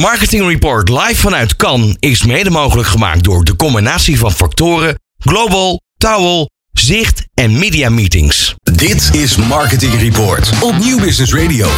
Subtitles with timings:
[0.00, 5.80] Marketing Report live vanuit Cannes is mede mogelijk gemaakt door de combinatie van factoren Global,
[5.96, 8.54] Towel, Zicht en Media Meetings.
[8.62, 11.68] Dit is Marketing Report op Nieuw Business Radio.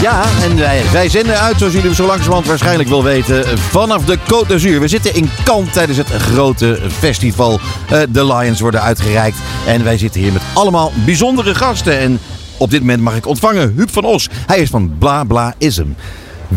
[0.00, 4.18] Ja, en wij, wij zenden uit, zoals jullie zo langzamerhand waarschijnlijk wel weten, vanaf de
[4.18, 4.80] Côte d'Azur.
[4.80, 7.60] We zitten in Cannes tijdens het grote festival.
[7.90, 9.36] Eh, de Lions worden uitgereikt.
[9.66, 11.98] En wij zitten hier met allemaal bijzondere gasten.
[11.98, 12.18] En
[12.56, 14.28] op dit moment mag ik ontvangen Huub van Os.
[14.46, 15.86] Hij is van Bla Bla Ism.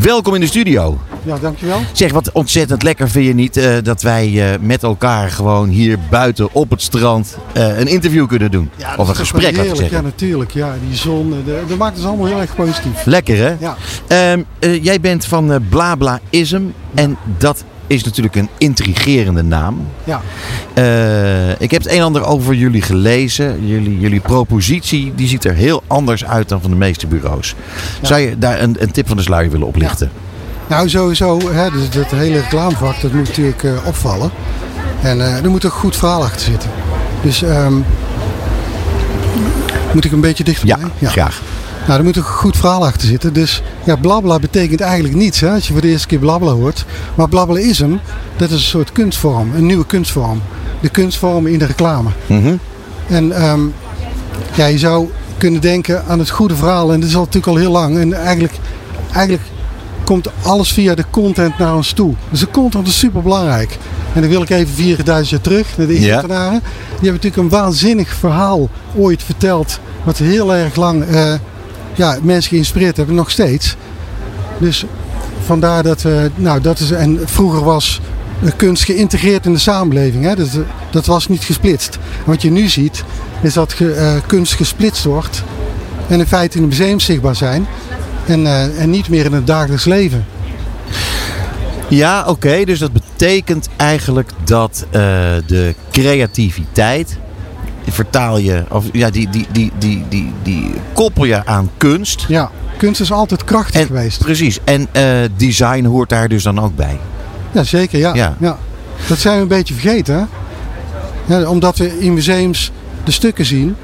[0.01, 0.97] Welkom in de studio.
[1.23, 1.79] Ja, dankjewel.
[1.91, 5.97] Zeg, wat ontzettend lekker vind je niet eh, dat wij eh, met elkaar gewoon hier
[6.09, 8.69] buiten op het strand eh, een interview kunnen doen?
[8.75, 9.75] Ja, of een gesprek, ik heerlijk.
[9.75, 10.03] Ja, zeggen.
[10.03, 10.51] natuurlijk.
[10.51, 13.05] Ja, die zon, de- dat maakt het allemaal heel erg positief.
[13.05, 13.55] Lekker hè?
[13.59, 13.75] Ja.
[14.07, 16.61] Ehm, eh, jij bent van eh, Bla Bla Ism
[16.93, 19.87] en dat is natuurlijk een intrigerende naam.
[20.03, 20.21] Ja.
[20.73, 23.67] Eh, ik heb het een en ander over jullie gelezen.
[23.67, 27.55] Jullie, jullie propositie die ziet er heel anders uit dan van de meeste bureaus.
[28.01, 30.11] Zou je daar een, een tip van de sluier willen oplichten?
[30.67, 34.31] Nou, sowieso, hè, dus dat hele reclamevak, dat moet natuurlijk eh, opvallen.
[35.01, 36.69] En eh, er moet ook een goed verhaal achter zitten.
[37.21, 37.73] Dus, ehm,
[39.93, 40.77] moet ik een beetje dichterbij?
[40.99, 41.41] Ja, graag.
[41.87, 43.33] Nou, er moet een goed verhaal achter zitten.
[43.33, 46.85] Dus ja, blabla betekent eigenlijk niets hè, als je voor de eerste keer blabla hoort.
[47.15, 47.95] Maar blablaism,
[48.37, 50.41] dat is een soort kunstvorm, een nieuwe kunstvorm.
[50.81, 52.09] De kunstvorm in de reclame.
[52.25, 52.55] Mhm.
[53.07, 53.61] En ehm,
[54.55, 56.93] ja, je zou kunnen denken aan het goede verhaal.
[56.93, 57.97] En dat is al natuurlijk al heel lang.
[57.97, 58.53] En eigenlijk,
[59.11, 59.43] eigenlijk
[60.03, 62.13] komt alles via de content naar ons toe.
[62.29, 63.77] Dus de content is super belangrijk.
[64.13, 66.07] En dan wil ik even 4000 jaar terug naar de Ja.
[66.07, 66.59] Egyptenaren.
[66.59, 69.79] Die hebben natuurlijk een waanzinnig verhaal ooit verteld.
[70.03, 71.33] Wat heel erg lang eh,
[71.97, 73.75] ja, mensen geïnspireerd hebben, nog steeds.
[74.57, 74.85] Dus
[75.45, 78.01] vandaar dat we, nou dat is, en vroeger was
[78.43, 80.23] eh, kunst geïntegreerd in de samenleving.
[80.23, 80.35] Hè?
[80.35, 80.49] Dat,
[80.91, 81.97] dat was niet gesplitst.
[82.25, 83.03] Wat je nu ziet,
[83.41, 85.43] is dat ge- eh, kunst gesplitst wordt.
[86.07, 87.67] En in feite in de museums zichtbaar zijn.
[88.25, 90.25] En, eh, en niet meer in het dagelijks leven.
[91.89, 92.63] Ja, oké.
[92.65, 94.85] dus dat betekent eigenlijk dat
[95.45, 97.17] de creativiteit
[97.91, 102.25] vertaal je, of ja, die, die, die, die, die, die koppel je aan kunst.
[102.27, 104.19] Ja, kunst is altijd krachtig En, geweest.
[104.19, 104.59] precies.
[104.63, 105.03] En eh,
[105.35, 106.99] design hoort daar dus dan ook bij.
[107.51, 107.99] Ja, zeker.
[107.99, 108.13] Ja.
[108.13, 108.35] Ja.
[108.39, 108.57] Ja.
[109.07, 110.15] Dat zijn we een beetje vergeten.
[111.25, 111.37] Hè?
[111.37, 112.71] Ja, omdat we in museums
[113.03, 113.75] de stukken zien.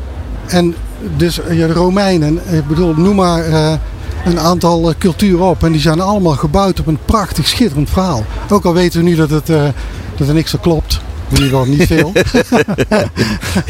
[0.47, 0.75] En
[1.18, 3.74] dus eh, ja, de Romeinen, ik bedoel, noem maar eh,
[4.25, 5.63] een aantal culturen op.
[5.63, 8.25] En die zijn allemaal gebouwd op een prachtig, schitterend verhaal.
[8.50, 9.47] Ook al weten we nu dat, het,
[10.18, 11.02] dat er niks aan klopt.
[11.34, 12.12] In ieder geval niet veel.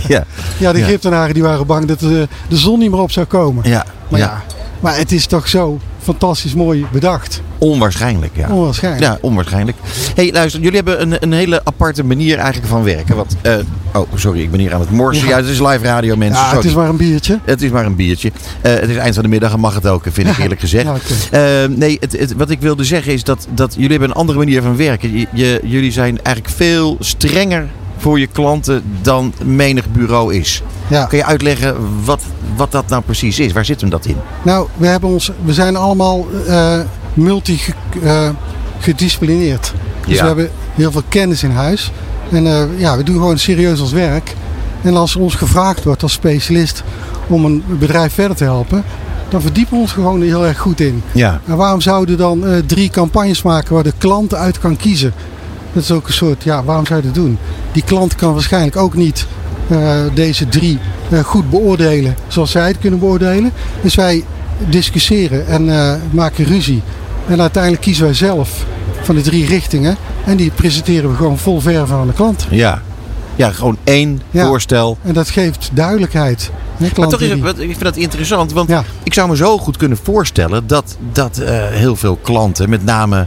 [0.07, 0.25] Ja,
[0.57, 0.79] ja, de.
[0.79, 3.69] Egyptenaren die waren bang dat de, de zon niet meer op zou komen.
[3.69, 4.25] ja, Maar ja.
[4.25, 4.43] ja,
[4.79, 7.41] maar het is toch zo fantastisch mooi bedacht.
[7.57, 8.31] onwaarschijnlijk.
[8.35, 8.47] Ja.
[8.49, 9.03] Onwaarschijnlijk.
[9.03, 9.77] Ja, onwaarschijnlijk.
[10.15, 13.15] hey, luister, jullie hebben een, een hele aparte manier eigenlijk van werken.
[13.15, 13.55] Want, eh,
[13.93, 15.23] oh, sorry, ik ben hier aan het morsen.
[15.27, 15.37] Ja, Ja.
[15.43, 16.43] het is live radio, mensen.
[16.43, 17.39] Ja, het is maar een biertje.
[17.43, 18.31] Het is maar een biertje.
[18.61, 20.87] Eh, het is eind van de middag en mag het ook, vind ik eerlijk gezegd.
[21.31, 24.37] Eh, nee, het, het- wat ik wilde zeggen is dat, dat jullie hebben een andere
[24.37, 25.27] manier van werken.
[25.33, 27.67] Je- jullie zijn eigenlijk veel strenger
[28.03, 30.61] voor je klanten dan menig bureau is.
[30.87, 31.05] Ja.
[31.05, 31.75] Kun je uitleggen
[32.05, 32.21] wat,
[32.55, 33.53] wat dat nou precies is?
[33.53, 34.15] Waar zit hem dat in?
[34.43, 36.79] Nou, we, hebben ons, we zijn allemaal eh
[37.13, 37.59] multi
[38.03, 38.29] eh,
[38.79, 39.73] gedisciplineerd.
[40.05, 40.21] Dus Ja.
[40.21, 41.91] we hebben heel veel kennis in huis.
[42.31, 44.33] En eh, ja, we doen gewoon serieus ons werk.
[44.81, 46.83] En als ons gevraagd wordt als specialist
[47.27, 48.83] om een bedrijf verder te helpen,
[49.29, 51.03] dan verdiepen we ons gewoon heel erg goed in.
[51.11, 51.41] Ja.
[51.47, 55.13] En waarom zouden we dan drie campagnes maken waar de klant uit kan kiezen?
[55.73, 57.37] Dat is ook een soort, ja, waarom zou je dat doen?
[57.71, 59.25] Die klant kan waarschijnlijk ook niet
[59.69, 60.79] eh, deze drie
[61.09, 63.51] eh, goed beoordelen zoals zij het kunnen beoordelen.
[63.81, 64.23] Dus wij
[64.69, 66.81] discussiëren en eh, maken ruzie.
[67.27, 68.65] En uiteindelijk kiezen wij zelf
[69.01, 69.95] van de drie richtingen.
[70.25, 72.47] En die presenteren we gewoon vol verf aan de klant.
[72.49, 72.81] Ja.
[73.35, 74.45] Ja, gewoon één Ja.
[74.47, 74.97] voorstel.
[75.03, 76.51] En dat geeft duidelijkheid.
[76.77, 78.83] Maar toch is het, ik vind dat interessant, want Ja.
[79.03, 83.25] ik zou me zo goed kunnen voorstellen dat, dat eh, heel veel klanten, met name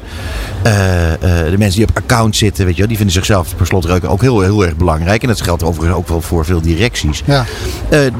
[0.62, 1.18] eh, eh,
[1.50, 4.20] de mensen die op account zitten, weet je, wel, die vinden zichzelf per slot ook
[4.20, 5.22] heel, heel erg belangrijk.
[5.22, 7.22] En dat geldt overigens ook wel voor veel directies.
[7.24, 7.44] Ja.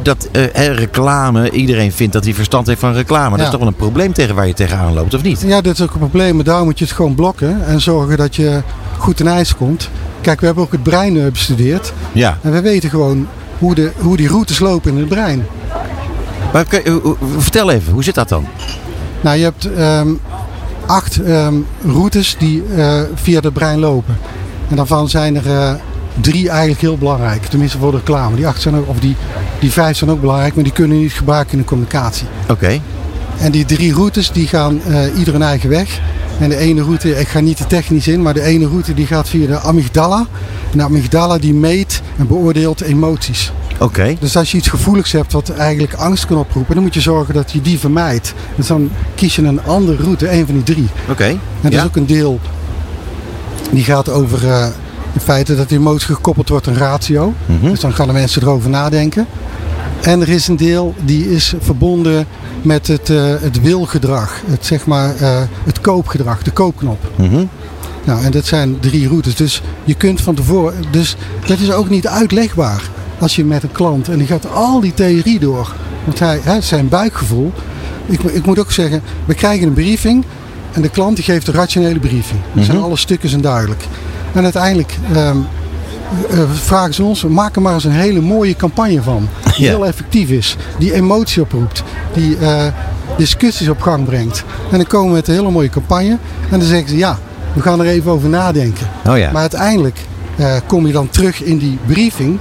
[0.03, 3.37] Dat reclame, iedereen vindt dat hij verstand heeft van reclame.
[3.37, 5.41] Dat is toch wel een probleem tegen waar je tegenaan loopt, of niet?
[5.47, 6.35] Ja, dat is ook een probleem.
[6.35, 8.63] Maar daar moet je het gewoon blokken en zorgen dat je
[8.99, 9.91] goed ten ijs komt.
[10.21, 11.93] Kijk, we hebben ook het brein bestudeerd.
[12.13, 12.39] Ja.
[12.43, 13.29] En we weten gewoon
[13.59, 15.47] hoe, de, hoe die routes lopen in het brein.
[16.53, 18.47] Maar hoe- hoe- vertel even, hoe zit dat dan?
[19.21, 20.09] Nou, je hebt ehm,
[20.87, 21.55] acht ehm,
[21.87, 24.17] routes die eh, via het brein lopen.
[24.69, 25.75] En daarvan zijn er eh,
[26.21, 27.45] drie eigenlijk heel belangrijk.
[27.47, 28.37] Tenminste voor de reclame.
[28.37, 29.17] Die, acht zijn ook, of die,
[29.59, 32.27] die vijf zijn ook belangrijk, maar die kunnen niet gebruiken in de communicatie.
[32.51, 32.81] Oké.
[33.39, 36.01] En die drie routes die gaan eh ieder een eigen weg.
[36.39, 39.07] En de ene route, ik ga niet te technisch in, maar de ene route die
[39.07, 40.27] gaat via de amygdala.
[40.73, 43.53] En de amygdala die meet en beoordeelt emoties.
[43.81, 44.17] Oké.
[44.21, 47.35] Dus als je iets gevoeligs hebt wat eigenlijk angst kan oproepen, dan moet je zorgen
[47.35, 48.35] dat je die vermijdt.
[48.57, 50.89] Dus dan kies je een andere route, een van die drie.
[51.11, 51.25] Oké.
[51.25, 51.79] En dat Ja.
[51.81, 52.41] is ook een deel
[53.71, 54.67] die gaat over eh
[55.13, 57.33] het feit dat die emotie gekoppeld wordt aan ratio.
[57.47, 57.71] Mhm.
[57.71, 59.27] Dus dan gaan de mensen erover nadenken.
[60.03, 62.27] En er is een deel die is verbonden
[62.67, 64.43] met het, eh, het wilgedrag.
[64.47, 67.11] Het, zeg maar, eh, het koopgedrag, de koopknop.
[67.17, 67.45] Mhm.
[68.05, 69.35] Nou, en dat zijn drie routes.
[69.35, 70.75] Dus je kunt van tevoren.
[70.91, 71.17] Dus
[71.47, 72.91] dat is ook niet uitlegbaar.
[73.19, 75.75] Als je met een klant en die gaat al die theorie door.
[76.05, 77.53] Want hij, hè, zijn buikgevoel.
[78.07, 80.25] Ik, ik moet ook zeggen, we krijgen een briefing.
[80.73, 82.41] En de klant die geeft een rationele briefing.
[82.53, 83.85] Dan zijn alle stukken zijn duidelijk.
[84.33, 85.39] En uiteindelijk ehm,
[86.31, 89.29] eh, vragen ze ons, maak er maar eens een hele mooie campagne van.
[89.45, 89.71] Die Ja.
[89.71, 90.57] heel effectief is.
[90.79, 91.83] Die emotie oproept.
[92.15, 92.67] Die eh,
[93.17, 94.45] discussies op gang brengt.
[94.71, 96.19] En dan komen we met een hele mooie campagne.
[96.51, 97.19] En dan zeggen ze, ja,
[97.53, 98.87] we gaan er even over nadenken.
[99.07, 99.31] Oh ja.
[99.33, 99.99] Maar uiteindelijk
[100.37, 102.39] eh, kom je dan terug in die briefing.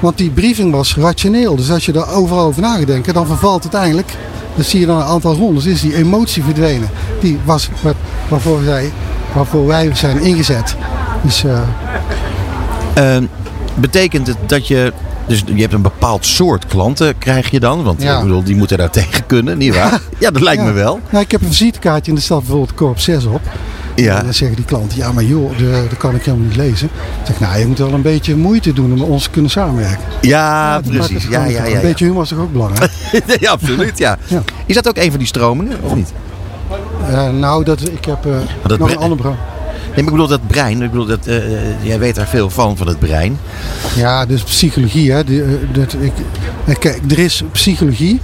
[0.00, 1.56] Want die briefing was rationeel.
[1.56, 4.12] Dus als je daar overal over na gaat denken, dan vervalt uiteindelijk.
[4.54, 5.64] Dan zie je dan een aantal rondes.
[5.64, 6.88] Is die emotie verdwenen.
[7.20, 7.68] Die was
[8.28, 8.92] waarvoor, zij,
[9.34, 10.76] waarvoor wij zijn ingezet.
[11.22, 11.60] Dus eh,
[12.94, 13.24] Ehm,
[13.74, 14.92] betekent het dat je...
[15.26, 17.82] Dus je hebt een bepaald soort klanten, krijg je dan?
[17.82, 18.16] Want Ja.
[18.16, 20.00] ik bedoel, die moeten daar tegen kunnen, nietwaar?
[20.18, 20.68] Ja, dat lijkt ja.
[20.68, 21.00] me wel.
[21.10, 23.40] Nou, ik heb een visitekaartje en er staat bijvoorbeeld Corp 6 op.
[23.94, 24.18] Ja.
[24.18, 25.58] En dan zeggen die klanten, ja maar joh,
[25.88, 26.86] dat kan ik helemaal niet lezen.
[27.20, 29.50] Ik zeg, nou je moet wel een beetje moeite doen om met ons te kunnen
[29.50, 30.04] samenwerken.
[30.20, 31.26] Ja, precies.
[31.28, 32.90] Ja, ja, ja, Een beetje humor is toch ook belangrijk?
[33.40, 34.18] ja, absoluut, ja.
[34.66, 36.12] Is dat ook een van die stromingen, of niet?
[37.08, 38.32] Eh, nou, dat, ik heb eh,
[38.66, 39.28] dat nog een ander bro.
[39.30, 39.38] Nee,
[39.94, 40.82] maar ik bedoel dat brein.
[40.82, 43.38] Ik bedoel dat, eh, jij weet daar veel van, van het brein.
[43.96, 45.12] Ja, dus psychologie.
[45.12, 45.24] Hè.
[45.24, 46.12] Die, eh, dat, ik,
[46.64, 48.20] eh, kijk, er is psychologie.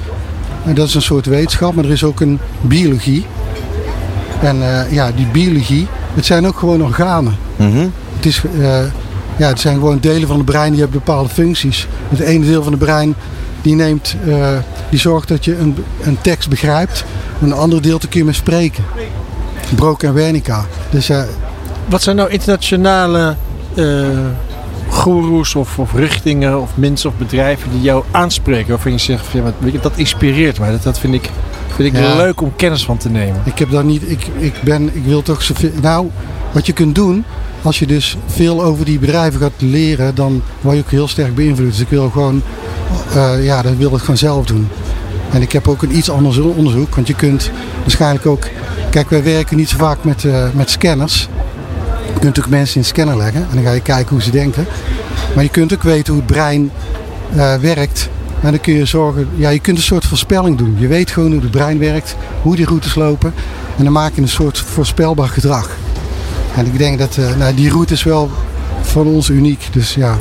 [0.65, 1.75] En dat is een soort wetenschap.
[1.75, 3.27] Maar er is ook een biologie.
[4.41, 5.87] En eh, ja, die biologie.
[6.15, 7.37] Het zijn ook gewoon organen.
[7.57, 7.87] Mhm.
[8.17, 8.81] Het, is, eh,
[9.37, 11.87] ja, het zijn gewoon delen van het brein die hebben bepaalde functies.
[12.09, 13.15] Het ene deel van het brein
[13.63, 14.57] die neemt, eh,
[14.91, 17.05] die zorgt dat je een, een tekst begrijpt.
[17.43, 18.85] Een ander deel kun je mee spreken.
[19.75, 20.55] Broca en Wernicke.
[20.91, 21.23] Dus eh,
[21.89, 23.37] Wat zijn nou internationale
[23.75, 24.07] eh
[24.89, 28.69] goeroes of, of richtingen of mensen of bedrijven die jou aanspreken?
[28.69, 30.71] Waarvan je zegt, ja, weet je, dat inspireert mij.
[30.71, 31.31] Dat, dat vind ik,
[31.75, 32.17] vind ik Ja.
[32.17, 33.41] leuk om kennis van te nemen.
[33.45, 34.11] Ik heb daar niet.
[34.11, 34.97] Ik, ik ben.
[34.97, 35.71] Ik wil toch zoveel.
[35.83, 36.11] Nou,
[36.53, 37.25] wat je kunt doen.
[37.63, 41.35] Als je dus veel over die bedrijven gaat leren, dan word je ook heel sterk
[41.35, 41.71] beïnvloed.
[41.71, 42.43] Dus ik wil gewoon.
[43.15, 44.69] eh, ja, dan wil ik gewoon zelf doen.
[45.33, 46.95] En ik heb ook een iets anders onderzoek.
[46.95, 47.51] Want je kunt
[47.81, 48.43] waarschijnlijk ook.
[48.91, 51.29] Kijk, wij werken niet zo vaak met, eh, met scanners.
[52.15, 53.41] Je kunt ook mensen in scanner leggen.
[53.41, 54.67] En dan ga je kijken hoe ze denken.
[55.35, 56.71] Maar je kunt ook weten hoe het brein
[57.37, 58.09] eh, werkt.
[58.43, 60.77] En dan kun je zorgen, ja, je kunt een soort voorspelling doen.
[60.79, 63.35] Je weet gewoon hoe het brein werkt, hoe die routes lopen.
[63.77, 65.71] En dan maak je een soort voorspelbaar gedrag.
[66.57, 68.31] En ik denk dat eh, nou, die route is wel
[68.81, 69.69] van ons uniek.
[69.73, 70.17] Dus ja.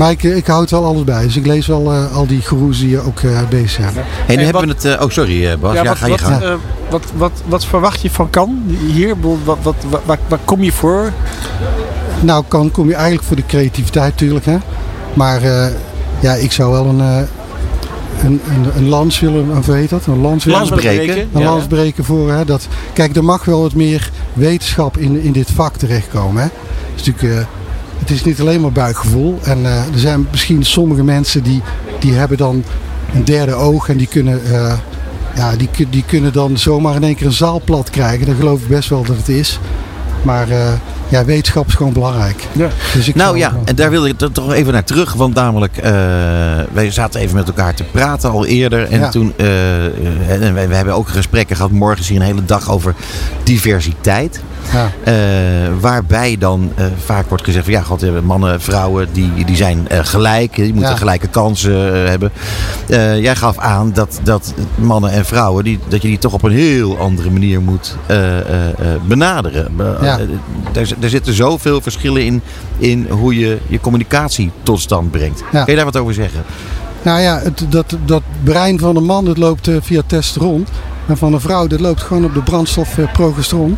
[0.00, 1.22] Maar ik, ik houd wel alles bij.
[1.22, 3.88] Dus ik lees wel eh, al die goeroes die je ook eh, bezig zijn.
[3.88, 3.94] En
[4.26, 4.98] nu En hebben wat- we het...
[4.98, 5.74] eh, oh, sorry eh, Bas.
[5.74, 6.42] Ja, wat, ga je wat, gang.
[6.42, 6.52] eh,
[6.90, 9.14] wat, wat, wat verwacht je van kan hier?
[9.20, 11.12] Wat, wat, wat, waar, waar kom je voor?
[12.20, 14.44] Nou, kan kom je eigenlijk voor de creativiteit natuurlijk.
[14.44, 14.56] Hè?
[15.14, 15.66] Maar eh,
[16.20, 17.16] ja, ik zou wel een, eh,
[18.24, 20.06] een, een, een lans willen, of hoe heet dat?
[20.06, 21.18] Een lans willen breken.
[21.32, 21.44] een Ja.
[21.50, 22.32] lans breken voor.
[22.32, 26.42] Hè, dat, kijk, er mag wel wat meer wetenschap in, in dit vak terechtkomen.
[26.42, 26.48] Hè.
[26.94, 27.46] Het, is natuurlijk, eh,
[28.00, 29.38] het is niet alleen maar buikgevoel.
[29.42, 31.62] En eh, er zijn misschien sommige mensen die,
[31.98, 32.64] die hebben dan
[33.14, 34.78] een derde oog en die kunnen, eh,
[35.34, 38.26] ja, die, die kunnen dan zomaar in één keer een zaal plat krijgen.
[38.26, 39.58] Dat geloof ik best wel dat het is.
[40.22, 40.72] Maar eh,
[41.10, 42.44] ja, wetenschap is gewoon belangrijk.
[42.52, 42.68] Ja.
[42.94, 45.12] Dus ik Nou ja, en daar wil ik er toch even naar terug.
[45.12, 45.92] Want namelijk, eh,
[46.72, 48.88] wij zaten even met elkaar te praten al eerder.
[48.88, 49.08] En Ja.
[49.08, 49.84] toen, eh,
[50.28, 51.70] en we, we hebben ook gesprekken gehad.
[51.70, 52.94] Morgen zie je een hele dag over
[53.42, 54.40] diversiteit.
[54.72, 54.90] Ja.
[55.04, 55.14] Eh,
[55.80, 60.54] waarbij dan eh, vaak wordt gezegd van ja, god, mannen, vrouwen, die, die zijn gelijk.
[60.54, 60.96] Die moeten Ja.
[60.96, 62.30] gelijke kansen hebben.
[62.88, 66.42] Eh, jij gaf aan dat, dat mannen en vrouwen, die, dat je die toch op
[66.42, 68.74] een heel andere manier moet eh, eh, eh,
[69.06, 69.68] benaderen.
[69.78, 70.14] Eh,
[71.00, 72.42] er, zitten zoveel verschillen in,
[72.78, 75.42] in hoe je je communicatie tot stand brengt.
[75.52, 75.64] Ja.
[75.64, 76.42] Kun je daar wat over zeggen?
[77.02, 80.66] Nou ja, het, dat, dat brein van een man dat loopt eh, via testosteron.
[81.06, 83.76] En van een vrouw dat loopt gewoon op de brandstof eh, progesteron.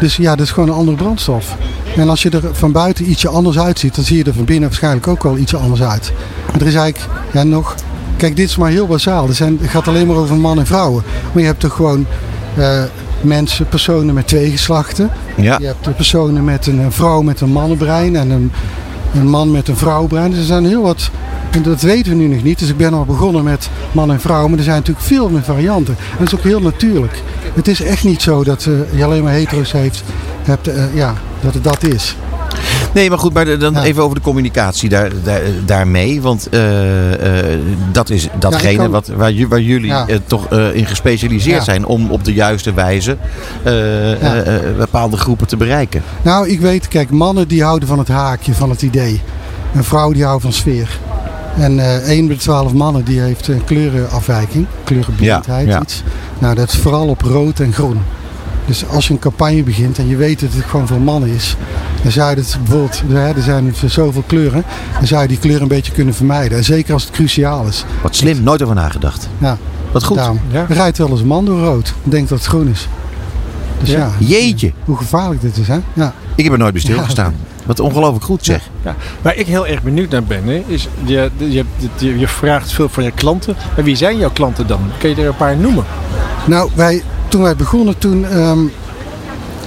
[0.00, 1.56] Dus ja, dat is gewoon een andere brandstof.
[1.96, 4.68] En als je er van buiten ietsje anders uitziet, dan zie je er van binnen
[4.68, 6.12] waarschijnlijk ook wel ietsje anders uit.
[6.52, 7.74] En er is eigenlijk ja, nog.
[8.16, 9.28] Kijk, dit is maar heel bazaal.
[9.28, 11.02] Het gaat alleen maar over man en vrouwen.
[11.32, 12.06] Maar je hebt toch gewoon
[12.56, 12.82] eh,
[13.20, 15.10] mensen, personen met twee geslachten.
[15.36, 15.56] Ja.
[15.58, 18.52] Je hebt de personen met een, een vrouw met een mannenbrein en een,
[19.14, 20.30] een man met een vrouwbrein.
[20.30, 21.10] Dus er zijn heel wat,
[21.50, 22.58] en dat weten we nu nog niet.
[22.58, 25.42] Dus ik ben al begonnen met man en vrouw, maar er zijn natuurlijk veel meer
[25.42, 25.96] varianten.
[25.98, 27.22] En dat is ook heel natuurlijk.
[27.54, 30.02] Het is echt niet zo dat eh, je alleen maar hetero's heeft,
[30.42, 32.16] hebt, eh, ja, dat het dat is.
[32.94, 33.82] Nee, maar goed, maar dan Ja.
[33.84, 36.20] even over de communicatie daar, daar, daarmee.
[36.22, 37.58] Want eh, eh,
[37.92, 40.06] dat is datgene kan- wat, waar, ju- waar jullie Ja.
[40.08, 43.16] eh, toch in gespecialiseerd zijn om op de juiste wijze
[44.78, 46.02] bepaalde groepen te bereiken.
[46.22, 49.20] Nou, ik weet, kijk, mannen die houden van het haakje, van het idee.
[49.74, 50.98] Een vrouw die houdt van sfeer.
[51.56, 55.82] En eh 1 op de 12 mannen die heeft een kleurenafwijking, kleurenblindheid, Ja, ja.
[55.82, 56.02] iets.
[56.38, 57.98] Nou, dat is vooral op rood en groen.
[58.66, 61.56] Dus als je een campagne begint en je weet dat het gewoon voor mannen is,
[62.02, 64.64] dan zou je het bijvoorbeeld, hè, er zijn zoveel kleuren,
[64.98, 66.58] dan zou je die kleur een beetje kunnen vermijden.
[66.58, 67.84] En zeker als het cruciaal is.
[68.02, 69.28] Wat slim, nooit over nagedacht.
[69.38, 69.58] Ja,
[69.92, 70.16] Wat goed.
[70.16, 70.40] daarom.
[70.50, 70.66] Ja.
[70.68, 72.88] Er rijdt wel eens een man door rood en denkt dat het groen is.
[73.80, 73.98] Dus Ja.
[73.98, 75.78] ja, Jeetje, hoe gevaarlijk dit is, hè?
[75.92, 76.12] Ja.
[76.34, 77.34] ik heb er nooit bij stilgestaan.
[77.66, 78.62] Wat ongelooflijk goed zeg.
[78.84, 78.94] Ja.
[79.22, 81.64] Waar ik heel erg benieuwd naar ben, hè, is je, je,
[81.98, 83.56] je, je vraagt veel van je klanten.
[83.74, 84.80] Maar wie zijn jouw klanten dan?
[84.98, 85.84] Kun je er een paar noemen?
[86.46, 88.58] Nou, wij, toen wij begonnen, toen ehm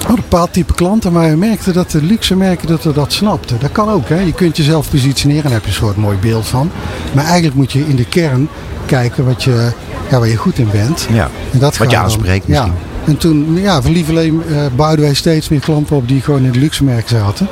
[0.08, 3.58] een bepaald type klanten, maar we merkten dat de luxe merken dat we dat snapten.
[3.60, 4.20] Dat kan ook, hè.
[4.20, 6.72] Je kunt jezelf positioneren en daar heb je een soort mooi beeld van.
[7.14, 8.50] Maar eigenlijk moet je in de kern
[8.86, 9.72] kijken wat je,
[10.10, 11.08] ja, waar je goed in bent.
[11.12, 11.30] Ja.
[11.52, 12.54] En dat Wat je dan- aanspreekt Ja.
[12.66, 12.90] misschien.
[13.06, 16.60] En toen, ja, van eh bouwden wij steeds meer klanten op die gewoon in de
[16.60, 17.48] luxe merken zaten.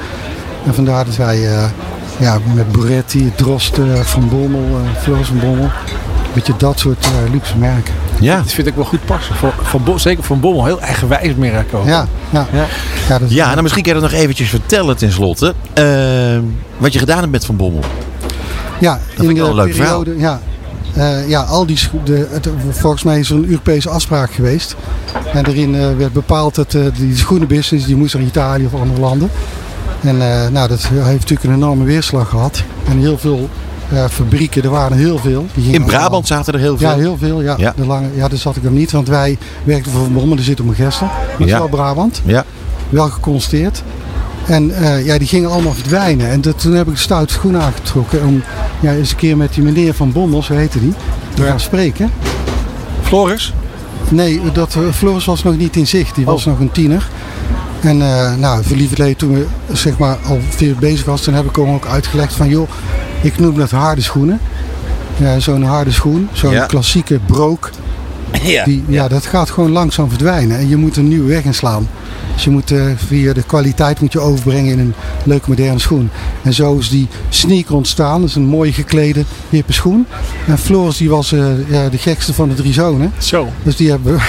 [0.66, 1.70] En vandaar dat wij eh,
[2.20, 5.70] ja, met Boretti, Drost, Van Bommel, eh Floris van Bommel,
[6.34, 7.94] beetje dat soort eh, luxe merken.
[8.20, 8.38] Ja.
[8.38, 9.36] Dat vind ik wel goed passen.
[9.36, 11.86] Van, van, Bo- zeker van Bommel, heel eigenwijs merk ook.
[11.86, 12.48] Ja, ja.
[12.52, 12.66] Ja.
[13.10, 15.54] ja, dat is- Ja, nou misschien kan je dat nog eventjes vertellen tenslotte.
[15.74, 15.86] Eh,
[16.78, 17.84] wat je gedaan hebt met Van Bommel.
[18.80, 20.42] Ja, vind ik wel een leuk periode, ja,
[20.94, 24.76] eh, ja, al die de, het, volgens mij is er een Europese afspraak geweest.
[25.34, 29.00] En daarin eh, werd bepaald dat eh, die schoenenbusiness die moest naar Italië of andere
[29.02, 29.30] landen.
[30.02, 32.64] En eh, nou, dat heeft natuurlijk een enorme weerslag gehad.
[32.90, 33.50] En heel veel
[34.10, 35.46] fabrieken, er waren heel veel.
[35.72, 36.90] In Brabant zaten er heel veel.
[36.90, 37.42] Ja, heel veel.
[37.42, 37.74] Ja, Ja.
[37.76, 40.46] De lange, ja, daar zat ik hem niet, want wij werkten voor Van Bommel, die
[40.46, 41.10] zit op mijn gestel.
[41.38, 41.58] Ja.
[41.58, 42.46] wel Brabant, Ja.
[42.90, 43.84] wel geconstateerd.
[44.46, 46.30] En eh, ja, die gingen allemaal verdwijnen.
[46.30, 48.44] En dat, toen heb ik de stoute schoen aangetrokken om
[48.80, 50.94] ja, eens een keer met die meneer van Bommel, zo heette die,
[51.34, 52.12] te gaan spreken.
[53.02, 53.54] Floris?
[54.10, 56.16] Nee, dat, eh, Floris was nog niet in zicht.
[56.16, 57.10] Die was nog een tiener.
[57.82, 61.56] En eh nou, lieverlee, toen we zeg maar al veel bezig was, toen heb ik
[61.56, 62.70] hem ook uitgelegd van joh,
[63.22, 64.40] ik noem dat harde schoenen.
[65.18, 66.66] Ja, zo'n harde schoen, zo'n Ja.
[66.66, 67.70] klassieke brook.
[68.42, 68.64] Ja.
[68.64, 70.58] Die, ja, dat gaat gewoon langzaam verdwijnen.
[70.58, 71.88] En je moet een nieuwe weg inslaan.
[72.34, 76.10] Dus je moet eh, via de kwaliteit moet je overbrengen in een leuke moderne schoen.
[76.44, 78.20] En zo is die sneaker ontstaan.
[78.22, 80.06] Dat is een mooi geklede, hippe schoen.
[80.48, 83.12] En Floris die was eh, ja, de gekste van de drie zonen.
[83.18, 83.48] Zo.
[83.64, 84.20] Dus die hebben,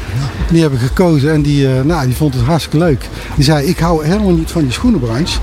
[0.52, 3.08] die hebben gekozen en die, eh, nou, die vond het hartstikke leuk.
[3.34, 5.38] Die zei, ik hou helemaal niet van die schoenenbranche,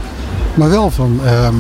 [0.54, 1.56] maar wel van, ehm,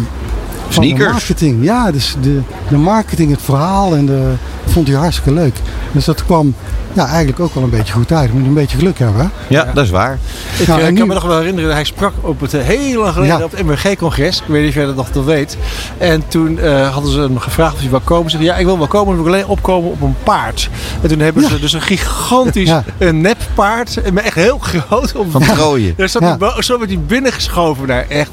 [0.74, 1.64] van de marketing.
[1.64, 2.40] Ja, dus de,
[2.70, 4.34] de marketing, het verhaal en de,
[4.66, 5.56] vond hij hartstikke leuk.
[5.92, 6.56] Dus dat kwam
[6.94, 8.30] ja, eigenlijk ook wel een beetje goed uit.
[8.32, 9.22] Je moet een beetje geluk hebben.
[9.22, 9.28] hè?
[9.56, 10.18] Ja, dat is waar.
[10.60, 13.02] Ik Nou, eh, kan nu- me nog wel herinneren, hij sprak op het eh, heel
[13.02, 13.44] lang geleden Ja.
[13.44, 14.38] op het MRG-congres.
[14.38, 15.58] Ik weet niet of jij dat nog wel weet.
[15.98, 18.32] En toen eh, hadden ze hem gevraagd of hij wil komen.
[18.32, 20.70] Ze zei, ja, ik wil wel komen, maar ik wil alleen opkomen op een paard.
[21.02, 21.50] En toen hebben Ja.
[21.50, 22.84] ze dus een gigantisch Ja.
[22.98, 25.16] een neppaard, maar echt heel groot.
[25.16, 25.94] Op, Van Trooien.
[25.98, 26.28] Daar zat Ja.
[26.28, 28.06] hij bo- zo werd hij binnengeschoven daar.
[28.10, 28.32] Echt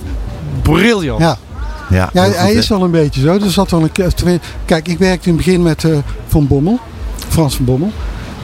[0.62, 1.36] briljant.
[1.90, 2.04] Ja.
[2.04, 3.32] Goed, hij is wel een beetje zo.
[3.34, 5.96] Er zat wel een, kijk, ik werkte in het begin met eh,
[6.28, 6.78] Van Bommel,
[7.28, 7.92] Frans van Bommel.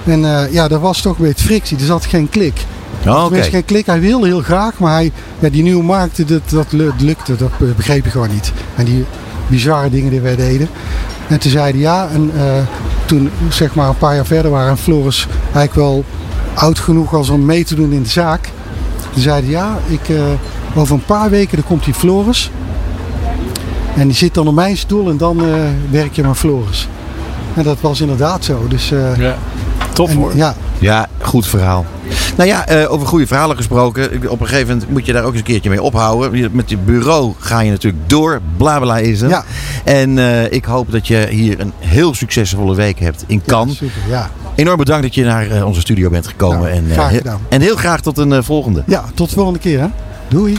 [0.05, 1.79] En eh, ja, daar was toch een beetje frictie.
[1.79, 2.65] Er zat geen klik.
[3.07, 3.87] Oh, Er was geen klik.
[3.87, 7.37] Hij wilde heel graag, maar hij, ja, die nieuwe markten, dat, dat lu- lukte.
[7.37, 8.53] Dat be- begreep je gewoon niet.
[8.77, 9.05] En die
[9.47, 10.69] bizarre dingen die wij deden.
[11.29, 12.43] En toen zeiden ja, en eh,
[13.05, 16.05] toen zeg maar een paar jaar verder waren en Floris eigenlijk wel
[16.55, 18.49] oud genoeg als om mee te doen in de zaak.
[19.13, 20.01] Toen zeiden ja, ik,
[20.75, 22.51] over een paar weken dan komt die Floris.
[23.97, 25.55] En die zit dan op mijn stoel en dan eh,
[25.91, 26.89] werk je met Floris.
[27.55, 28.67] En dat was inderdaad zo.
[28.69, 29.37] Dus, eh, Ja.
[29.93, 30.37] Tof en, hoor.
[30.37, 31.85] ja, Ja, goed verhaal.
[32.37, 34.31] Nou ja, eh, over goede verhalen gesproken.
[34.31, 36.51] Op een gegeven moment moet je daar ook eens een keertje mee ophouden.
[36.53, 38.41] Met je bureau ga je natuurlijk door.
[38.57, 39.31] Bla bla is het.
[39.31, 39.45] Ja.
[39.85, 43.77] En eh, ik hoop dat je hier een heel succesvolle week hebt in ja, Cannes.
[43.77, 44.01] super.
[44.09, 44.31] Ja.
[44.55, 46.59] Enorm bedankt dat je naar onze studio bent gekomen.
[46.61, 47.41] Nou, en, eh, graag he- gedaan.
[47.49, 48.83] en heel graag tot een volgende.
[48.87, 49.81] ja, tot de volgende keer.
[49.81, 49.87] Hè.
[50.29, 50.59] Doei.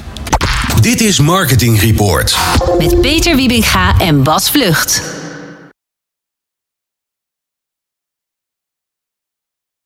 [0.81, 2.38] Dit is Marketing Report.
[2.77, 5.01] Met Peter Wiebinga en Bas Vlucht.